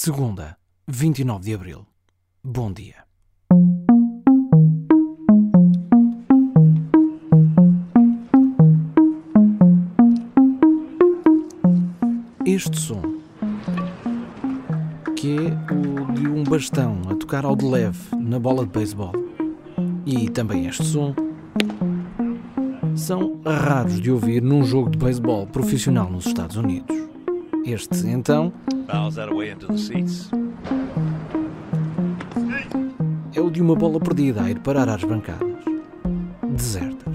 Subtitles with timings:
[0.00, 0.56] Segunda,
[0.86, 1.84] 29 de abril.
[2.44, 3.04] Bom dia.
[12.46, 13.02] Este som,
[15.16, 19.10] que é o de um bastão a tocar ao de leve na bola de beisebol,
[20.06, 21.12] e também este som,
[22.94, 26.96] são raros de ouvir num jogo de beisebol profissional nos Estados Unidos.
[27.66, 28.52] Este, então,
[33.34, 35.62] é o de uma bola perdida a ir parar às bancadas,
[36.50, 37.14] desertas.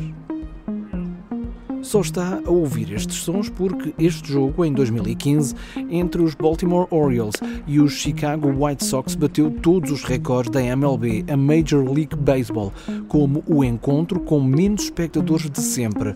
[1.81, 5.55] Só está a ouvir estes sons porque este jogo, em 2015,
[5.89, 11.26] entre os Baltimore Orioles e os Chicago White Sox, bateu todos os recordes da MLB,
[11.27, 12.71] a Major League Baseball,
[13.07, 16.15] como o encontro com menos espectadores de sempre.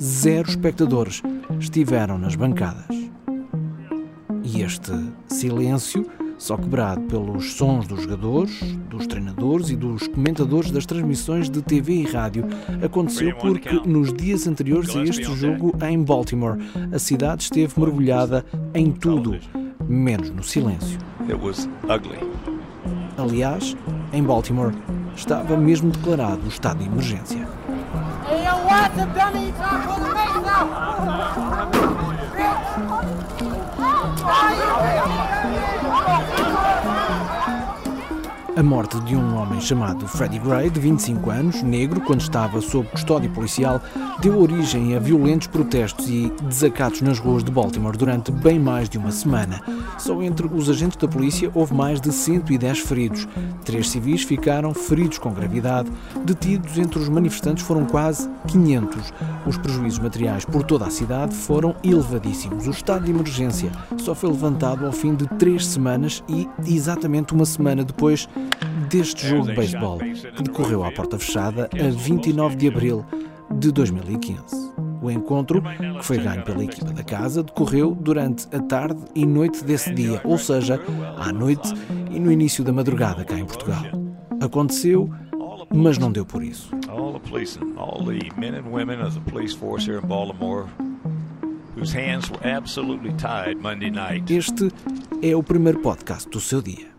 [0.00, 1.22] Zero espectadores
[1.60, 2.97] estiveram nas bancadas.
[4.50, 4.92] E este
[5.26, 6.06] silêncio,
[6.38, 11.92] só quebrado pelos sons dos jogadores, dos treinadores e dos comentadores das transmissões de TV
[11.92, 12.46] e rádio,
[12.82, 16.58] aconteceu porque nos dias anteriores a este jogo em Baltimore,
[16.90, 19.38] a cidade esteve mergulhada em tudo,
[19.86, 20.98] menos no silêncio.
[23.18, 23.76] Aliás,
[24.14, 24.72] em Baltimore
[25.14, 27.46] estava mesmo declarado o estado de emergência.
[32.80, 33.02] Oh,
[34.22, 34.77] my God.
[38.58, 42.88] A morte de um homem chamado Freddie Gray, de 25 anos, negro, quando estava sob
[42.88, 43.80] custódia policial,
[44.20, 48.98] deu origem a violentos protestos e desacatos nas ruas de Baltimore durante bem mais de
[48.98, 49.62] uma semana.
[49.96, 53.28] Só entre os agentes da polícia houve mais de 110 feridos.
[53.64, 55.88] Três civis ficaram feridos com gravidade.
[56.24, 59.12] Detidos entre os manifestantes foram quase 500.
[59.46, 62.66] Os prejuízos materiais por toda a cidade foram elevadíssimos.
[62.66, 67.44] O estado de emergência só foi levantado ao fim de três semanas e exatamente uma
[67.44, 68.28] semana depois
[68.88, 73.04] deste jogo de beisebol, que decorreu à porta fechada a 29 de abril
[73.50, 74.68] de 2015.
[75.00, 79.64] O encontro, que foi ganho pela equipa da casa, decorreu durante a tarde e noite
[79.64, 80.80] desse dia, ou seja,
[81.16, 81.72] à noite
[82.10, 83.84] e no início da madrugada cá em Portugal.
[84.40, 85.08] Aconteceu,
[85.72, 86.70] mas não deu por isso.
[94.32, 94.68] Este
[95.22, 96.97] é o primeiro podcast do seu dia.